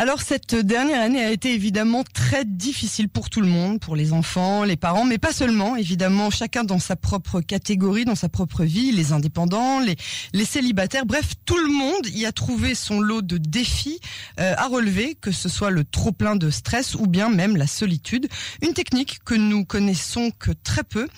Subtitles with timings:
[0.00, 4.14] Alors cette dernière année a été évidemment très difficile pour tout le monde, pour les
[4.14, 8.64] enfants, les parents, mais pas seulement, évidemment, chacun dans sa propre catégorie, dans sa propre
[8.64, 9.96] vie, les indépendants, les,
[10.32, 14.00] les célibataires, bref, tout le monde y a trouvé son lot de défis
[14.38, 17.66] euh, à relever, que ce soit le trop plein de stress ou bien même la
[17.66, 18.26] solitude.
[18.62, 21.08] Une technique que nous connaissons que très peu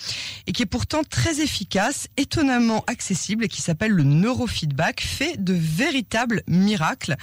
[0.49, 5.55] et qui est pourtant très efficace, étonnamment accessible et qui s'appelle le neurofeedback, fait de
[5.55, 7.15] véritables miracles.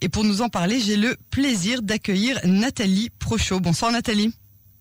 [0.00, 3.60] Et pour nous en parler, j'ai le plaisir d'accueillir Nathalie Prochot.
[3.60, 4.32] Bonsoir Nathalie.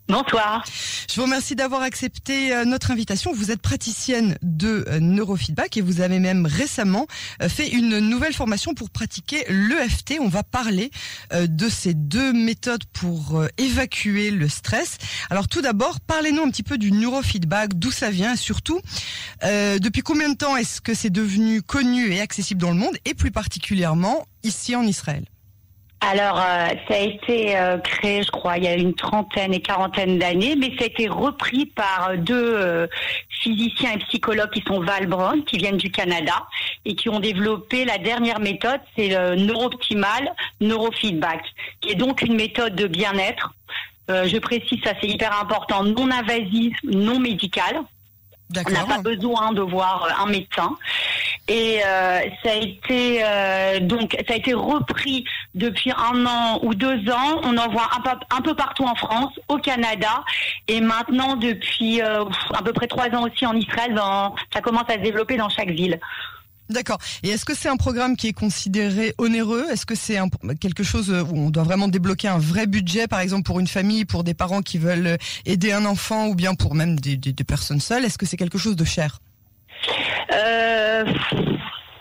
[0.10, 0.64] Bonsoir.
[1.10, 3.34] Je vous remercie d'avoir accepté euh, notre invitation.
[3.34, 7.08] Vous êtes praticienne de euh, neurofeedback et vous avez même récemment
[7.42, 10.20] euh, fait une nouvelle formation pour pratiquer l'EFT.
[10.22, 10.92] On va parler
[11.34, 14.98] de ces deux méthodes pour évacuer le stress.
[15.30, 18.80] Alors tout d'abord, parlez-nous un petit peu du neurofeedback, d'où ça vient et surtout
[19.44, 23.14] depuis combien de temps est-ce que c'est devenu connu et accessible dans le monde et
[23.14, 25.26] plus particulièrement ici en Israël?
[26.00, 29.62] Alors, euh, ça a été euh, créé, je crois, il y a une trentaine et
[29.62, 32.88] quarantaine d'années, mais ça a été repris par deux euh,
[33.42, 36.46] physiciens et psychologues qui sont Val Brown, qui viennent du Canada,
[36.86, 41.42] et qui ont développé la dernière méthode, c'est le neurooptimal neurofeedback,
[41.82, 43.54] qui est donc une méthode de bien-être.
[44.08, 47.82] je précise, ça c'est hyper important, non invasive, non médicale.
[48.56, 50.78] On n'a pas besoin de voir un médecin.
[51.50, 55.24] Et euh, ça a été euh, donc ça a été repris
[55.56, 57.40] depuis un an ou deux ans.
[57.44, 57.90] On en voit
[58.32, 60.24] un peu, partout en France, au Canada,
[60.68, 63.96] et maintenant depuis euh, à peu près trois ans aussi en Israël.
[64.54, 66.00] ça commence à se développer dans chaque ville.
[66.70, 66.98] D'accord.
[67.24, 69.66] Et est-ce que c'est un programme qui est considéré onéreux?
[69.72, 70.20] Est-ce que c'est
[70.60, 74.06] quelque chose où on doit vraiment débloquer un vrai budget, par exemple pour une famille,
[74.06, 78.06] pour des parents qui veulent aider un enfant, ou bien pour même des, personnes seules?
[78.06, 79.20] Est-ce que c'est quelque chose de cher?
[80.34, 81.06] Euh,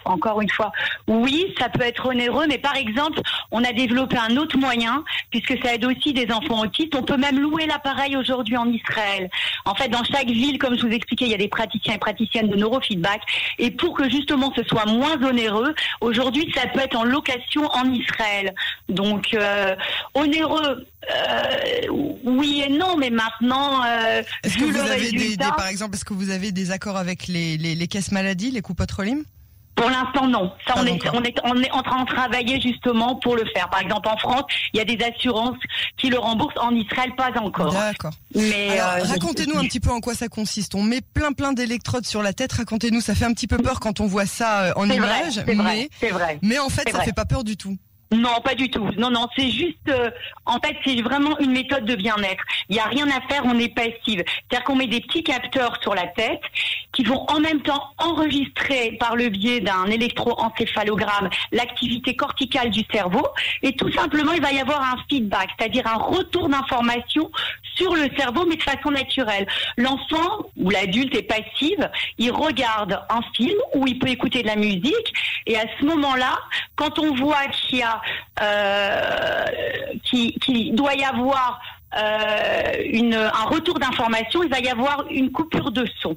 [0.07, 0.73] encore une fois,
[1.07, 5.63] oui, ça peut être onéreux, mais par exemple, on a développé un autre moyen, puisque
[5.63, 6.95] ça aide aussi des enfants autistes.
[6.95, 9.29] On peut même louer l'appareil aujourd'hui en Israël.
[9.65, 11.99] En fait, dans chaque ville, comme je vous expliquais, il y a des praticiens et
[11.99, 13.21] praticiennes de neurofeedback.
[13.59, 17.93] Et pour que justement ce soit moins onéreux, aujourd'hui, ça peut être en location en
[17.93, 18.55] Israël.
[18.89, 19.75] Donc, euh,
[20.15, 21.87] onéreux, euh,
[22.25, 26.15] oui et non, mais maintenant, euh, est-ce que vous avez des, par exemple, est-ce que
[26.15, 28.81] vous avez des accords avec les, les, les caisses maladies, les coupes
[29.77, 30.51] pour l'instant, non.
[30.67, 33.69] Ça, on, est, on, est, on est en train de travailler justement pour le faire.
[33.69, 35.59] Par exemple, en France, il y a des assurances
[35.99, 36.55] qui le remboursent.
[36.59, 37.73] En Israël, pas encore.
[37.73, 38.13] D'accord.
[38.35, 40.75] Mais euh, racontez-nous un petit peu en quoi ça consiste.
[40.75, 42.53] On met plein plein d'électrodes sur la tête.
[42.53, 43.03] Racontez-nous.
[43.03, 45.89] Ça fait un petit peu peur quand on voit ça euh, en image, mais vrai,
[46.11, 46.39] vrai.
[46.43, 47.77] mais en fait, ça fait pas peur du tout.
[48.13, 48.89] Non, pas du tout.
[48.97, 50.11] Non, non, c'est juste, euh,
[50.45, 52.45] en fait, c'est vraiment une méthode de bien-être.
[52.69, 54.23] Il n'y a rien à faire, on est passive.
[54.25, 56.41] C'est-à-dire qu'on met des petits capteurs sur la tête
[56.93, 63.27] qui vont en même temps enregistrer par le biais d'un électroencéphalogramme l'activité corticale du cerveau
[63.63, 67.31] et tout simplement, il va y avoir un feedback, c'est-à-dire un retour d'information
[67.77, 69.47] sur le cerveau, mais de façon naturelle.
[69.77, 71.89] L'enfant ou l'adulte est passive,
[72.19, 75.15] il regarde un film ou il peut écouter de la musique
[75.47, 76.39] et à ce moment-là,
[76.75, 78.01] quand on voit qu'il y a
[78.43, 79.45] euh,
[80.05, 81.61] qui, doit y avoir
[81.97, 86.17] euh, un retour d'information, il va y avoir une coupure de son.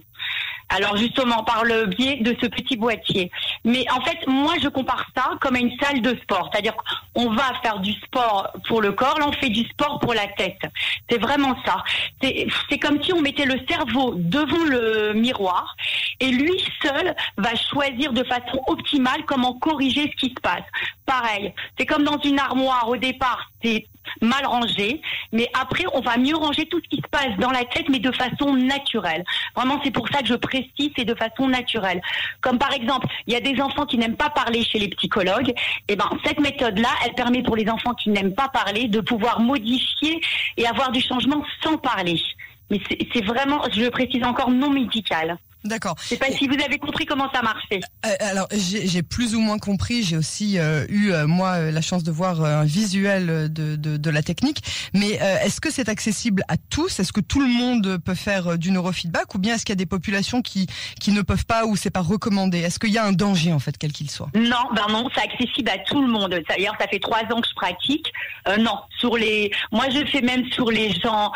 [0.69, 3.31] Alors justement par le biais de ce petit boîtier.
[3.65, 6.75] Mais en fait, moi je compare ça comme à une salle de sport, c'est-à-dire
[7.13, 10.27] qu'on va faire du sport pour le corps, là on fait du sport pour la
[10.27, 10.61] tête.
[11.09, 11.83] C'est vraiment ça.
[12.21, 15.75] C'est comme si on mettait le cerveau devant le miroir
[16.19, 20.63] et lui seul va choisir de façon optimale comment corriger ce qui se passe.
[21.05, 23.85] Pareil, c'est comme dans une armoire au départ, c'est
[24.21, 27.65] mal rangé, mais après on va mieux ranger tout ce qui se passe dans la
[27.65, 29.23] tête, mais de façon naturelle.
[29.55, 32.01] Vraiment, c'est pour ça que je précise, c'est de façon naturelle.
[32.41, 35.49] Comme par exemple, il y a des enfants qui n'aiment pas parler chez les psychologues.
[35.49, 39.01] Et eh ben cette méthode-là, elle permet pour les enfants qui n'aiment pas parler de
[39.01, 40.21] pouvoir modifier
[40.57, 42.19] et avoir du changement sans parler.
[42.69, 45.37] Mais c'est vraiment, je le précise encore, non médical.
[45.65, 45.95] D'accord.
[46.01, 47.81] Je sais pas si vous avez compris comment ça marchait.
[48.05, 50.03] Euh, alors j'ai plus ou moins compris.
[50.03, 54.09] J'ai aussi euh, eu euh, moi la chance de voir un visuel de, de, de
[54.09, 54.63] la technique.
[54.93, 55.11] Mais
[55.43, 56.99] est-ce que c'est accessible à tous?
[56.99, 59.35] Est-ce que tout le monde peut faire du neurofeedback?
[59.35, 60.67] Ou bien est-ce qu'il y a des populations qui
[60.99, 62.59] qui ne peuvent pas ou c'est pas recommandé?
[62.59, 64.29] Est-ce qu'il y a un danger en fait quel qu'il soit?
[64.35, 66.39] Non, ben non, c'est accessible à tout le monde.
[66.47, 68.11] D'ailleurs, ça fait trois ans que je pratique.
[68.59, 71.31] non, sur les, moi je fais même sur les gens,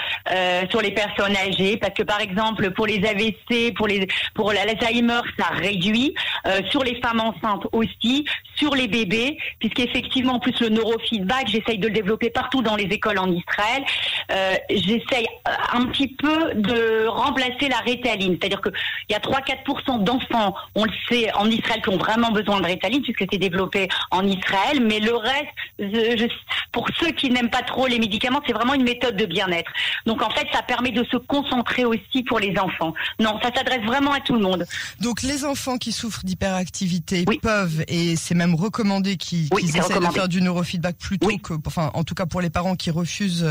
[0.69, 5.21] sur les personnes âgées, parce que par exemple pour les AVC, pour les pour l'Alzheimer,
[5.37, 6.13] ça réduit.
[6.45, 8.25] Euh, sur les femmes enceintes aussi,
[8.55, 12.83] sur les bébés, puisqu'effectivement, en plus le neurofeedback, j'essaye de le développer partout dans les
[12.83, 13.83] écoles en Israël.
[14.31, 15.25] euh, j'essaye
[15.73, 18.37] un petit peu de remplacer la rétaline.
[18.39, 18.73] C'est-à-dire qu'il
[19.09, 23.01] y a 3-4% d'enfants, on le sait, en Israël qui ont vraiment besoin de rétaline
[23.01, 27.99] puisque c'est développé en Israël, mais le reste, pour ceux qui n'aiment pas trop les
[27.99, 29.71] médicaments, c'est vraiment une méthode de bien-être.
[30.07, 32.93] Donc en fait, ça permet de se concentrer aussi pour les enfants.
[33.19, 34.65] Non, ça s'adresse vraiment à tout le monde.
[34.99, 40.27] Donc les enfants qui souffrent d'hyperactivité peuvent, et c'est même recommandé qu'ils essaient de faire
[40.27, 43.45] du neurofeedback plutôt que, enfin en tout cas pour les parents qui refusent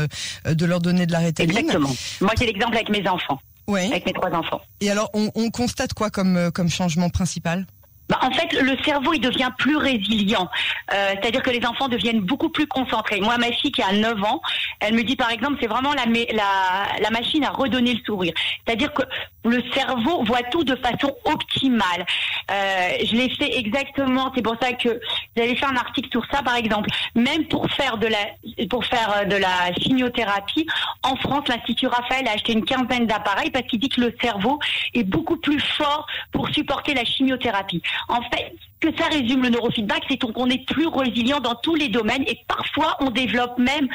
[0.45, 1.57] euh, de leur donner de la rétaline.
[1.57, 1.91] Exactement.
[2.19, 3.39] Moi j'ai l'exemple avec mes enfants.
[3.69, 4.59] Avec mes trois enfants.
[4.81, 7.65] Et alors on, on constate quoi comme, euh, comme changement principal?
[8.09, 10.49] Bah, en fait, le cerveau, il devient plus résilient.
[10.93, 13.21] Euh, C'est-à-dire que les enfants deviennent beaucoup plus concentrés.
[13.21, 14.41] Moi, ma fille qui a 9 ans,
[14.79, 16.05] elle me dit par exemple, c'est vraiment la,
[16.99, 18.33] la, machine à redonner le sourire.
[18.65, 19.03] C'est-à-dire que
[19.45, 22.05] le cerveau voit tout de façon optimale.
[22.51, 24.31] Euh, je l'ai fait exactement.
[24.35, 24.99] C'est pour ça que
[25.35, 26.89] j'avais fait un article sur ça, par exemple.
[27.15, 30.67] Même pour faire de la pour faire euh, de la chimiothérapie,
[31.03, 34.59] en France, l'Institut Raphaël a acheté une quinzaine d'appareils parce qu'il dit que le cerveau
[34.93, 37.81] est beaucoup plus fort pour supporter la chimiothérapie.
[38.07, 38.53] En fait,
[38.83, 42.37] que ça résume le neurofeedback, c'est qu'on est plus résilient dans tous les domaines et
[42.47, 43.87] parfois on développe même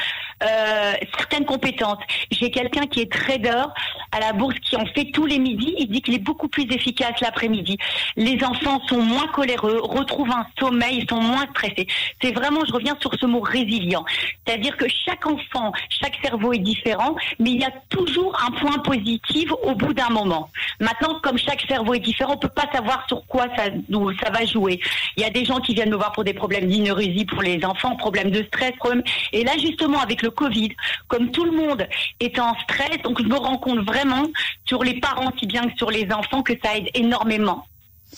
[0.42, 1.98] euh, certaines compétences.
[2.30, 3.64] J'ai quelqu'un qui est trader
[4.12, 5.74] à la bourse qui en fait tous les midis.
[5.78, 7.76] Il dit qu'il est beaucoup plus efficace l'après-midi.
[8.16, 11.86] Les enfants sont moins coléreux, retrouvent un sommeil, sont moins stressés.
[12.22, 14.04] C'est vraiment, je reviens sur ce mot résilient.
[14.46, 18.78] C'est-à-dire que chaque enfant, chaque cerveau est différent, mais il y a toujours un point
[18.78, 20.50] positif au bout d'un moment.
[20.80, 23.64] Maintenant, comme chaque cerveau est différent, on peut pas savoir sur quoi ça,
[24.22, 24.80] ça va jouer.
[25.16, 27.64] Il y a des gens qui viennent me voir pour des problèmes d'inérésie pour les
[27.64, 28.72] enfants, problèmes de stress,
[29.32, 30.70] et là justement avec le Covid,
[31.08, 31.86] comme tout le monde
[32.20, 34.24] est en stress, donc je me rends compte vraiment
[34.64, 37.66] sur les parents si bien que sur les enfants que ça aide énormément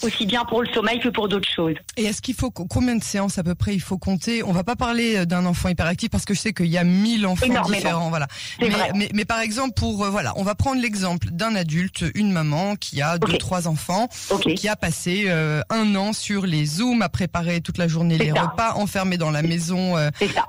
[0.03, 1.75] aussi bien pour le sommeil que pour d'autres choses.
[1.97, 4.43] Et est-ce qu'il faut combien de séances à peu près il faut compter?
[4.43, 6.85] On va pas parler euh, d'un enfant hyperactif parce que je sais qu'il y a
[6.85, 8.27] mille enfants différents, voilà.
[8.61, 12.77] Mais, mais, par exemple pour euh, voilà, on va prendre l'exemple d'un adulte, une maman
[12.77, 14.09] qui a deux trois enfants,
[14.57, 18.33] qui a passé euh, un an sur les zooms à préparer toute la journée les
[18.33, 19.95] repas, enfermée dans la maison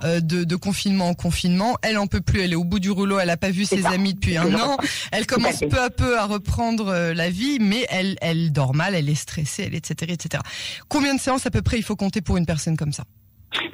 [0.03, 1.77] de, de, confinement en confinement.
[1.81, 3.85] Elle en peut plus, elle est au bout du rouleau, elle a pas vu ses
[3.85, 4.77] amis depuis un an.
[5.11, 9.09] Elle commence peu à peu à reprendre la vie, mais elle elle dort mal, elle
[9.09, 10.43] est stressée, etc., etc.
[10.87, 13.03] Combien de séances à peu près il faut compter pour une personne comme ça?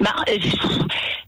[0.00, 0.38] Bah, euh,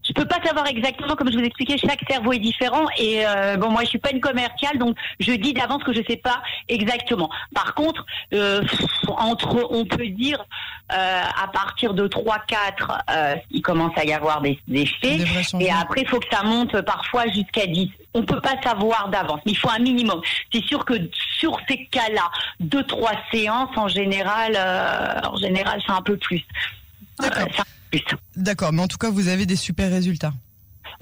[0.03, 2.85] je peux pas savoir exactement, comme je vous expliquais, chaque cerveau est différent.
[2.97, 6.01] Et euh, bon, moi, je suis pas une commerciale, donc je dis d'avance que je
[6.07, 7.29] sais pas exactement.
[7.53, 8.63] Par contre, euh,
[9.07, 10.43] entre, on peut dire
[10.89, 15.19] à partir de 3-4, il commence à y avoir des, effets.
[15.57, 17.89] et après, il faut que ça monte parfois jusqu'à 10.
[18.13, 20.19] On peut pas savoir d'avance, mais il faut un minimum.
[20.51, 20.95] C'est sûr que
[21.39, 24.57] sur ces cas-là, deux trois séances en général,
[25.31, 26.45] en général, c'est un peu plus.
[27.21, 27.47] D'accord.
[28.35, 30.33] D'accord, mais en tout cas, vous avez des super résultats.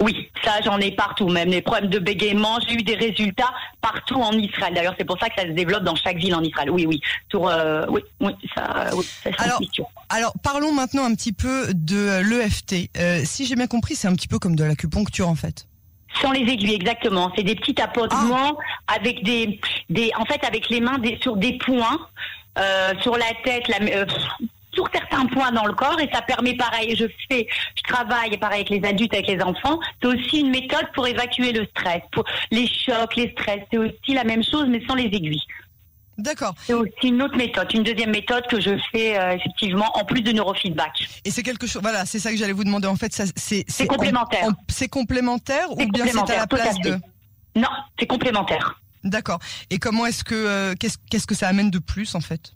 [0.00, 3.52] Oui, ça j'en ai partout, même les problèmes de bégaiement, j'ai eu des résultats
[3.82, 4.72] partout en Israël.
[4.74, 6.70] D'ailleurs, c'est pour ça que ça se développe dans chaque ville en Israël.
[6.70, 7.00] Oui, oui,
[7.34, 9.60] euh, oui, oui, ça, oui, ça alors,
[10.08, 12.90] alors, parlons maintenant un petit peu de l'EFT.
[12.96, 15.66] Euh, si j'ai bien compris, c'est un petit peu comme de l'acupuncture en fait.
[16.22, 17.30] Sans les aiguilles, exactement.
[17.36, 18.58] C'est des petits tapotements
[18.88, 18.94] ah.
[18.94, 19.60] avec des,
[19.90, 22.00] des, en fait, avec les mains des, sur des points,
[22.58, 23.78] euh, sur la tête, la,
[24.72, 27.46] sur certains points dans le corps et ça permet pareil, je fais,
[27.76, 31.52] je travaille pareil avec les adultes, avec les enfants, c'est aussi une méthode pour évacuer
[31.52, 35.04] le stress, pour les chocs, les stress, c'est aussi la même chose mais sans les
[35.04, 35.42] aiguilles.
[36.18, 36.54] D'accord.
[36.64, 40.20] C'est aussi une autre méthode, une deuxième méthode que je fais euh, effectivement en plus
[40.20, 41.08] de neurofeedback.
[41.24, 43.86] Et c'est quelque chose, voilà, c'est ça que j'allais vous demander en fait, c'est c'est
[43.86, 44.48] complémentaire.
[44.68, 46.98] C'est complémentaire ou bien c'est à la place de
[47.56, 48.80] Non, c'est complémentaire.
[49.02, 49.38] D'accord.
[49.70, 52.52] Et comment est-ce que euh, qu'est-ce qu'est-ce que ça amène de plus en fait?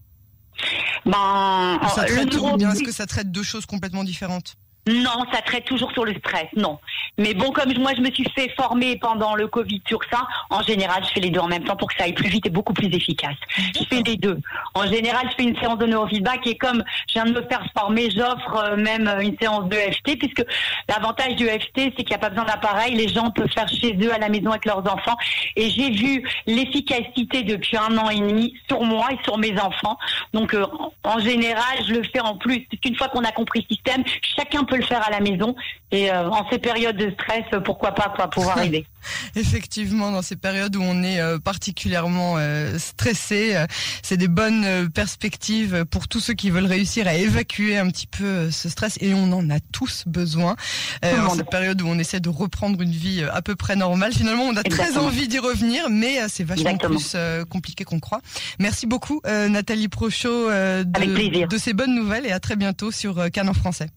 [1.07, 4.57] Ben, ça traite, ou bien est-ce que ça traite deux choses complètement différentes?
[4.87, 6.79] Non, ça traite toujours sur le stress, non.
[7.19, 10.63] Mais bon, comme moi je me suis fait former pendant le Covid sur ça, en
[10.63, 12.51] général je fais les deux en même temps pour que ça aille plus vite et
[12.51, 13.37] beaucoup plus efficace.
[13.57, 14.39] Je fais les deux.
[14.75, 17.65] En général, je fais une séance de neurofeedback et comme je viens de me faire
[17.77, 20.45] former, j'offre euh, même une séance de FT puisque
[20.89, 23.97] l'avantage du FT c'est qu'il n'y a pas besoin d'appareil, les gens peuvent faire chez
[24.03, 25.17] eux à la maison avec leurs enfants.
[25.57, 29.99] Et j'ai vu l'efficacité depuis un an et demi sur moi et sur mes enfants.
[30.33, 30.67] Donc euh,
[31.05, 32.67] en général, je le fais en plus.
[32.85, 34.03] Une fois qu'on a compris le système,
[34.37, 35.55] chacun peut le faire à la maison.
[35.91, 38.87] Et euh, en ces périodes de stress, pourquoi pas quoi, pouvoir aider.
[39.37, 43.65] Effectivement, dans ces périodes où on est euh, particulièrement euh, stressé,
[44.03, 48.51] c'est des bonnes perspectives pour tous ceux qui veulent réussir à évacuer un petit peu
[48.51, 48.97] ce stress.
[49.01, 50.57] Et on en a tous besoin.
[51.03, 54.45] en cette période où on essaie de reprendre une vie à peu près normale, finalement,
[54.45, 57.17] on a très envie d'y revenir, mais c'est vachement plus
[57.51, 58.21] compliqué qu'on croit.
[58.59, 63.55] Merci beaucoup, Nathalie Prochot, de, de, ces bonnes nouvelles et à très bientôt sur Canon
[63.55, 63.89] Français.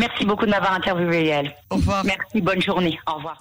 [0.00, 1.54] Merci beaucoup de m'avoir interviewé, elle.
[1.70, 2.04] Au revoir.
[2.04, 2.98] Merci, bonne journée.
[3.06, 3.36] Au revoir.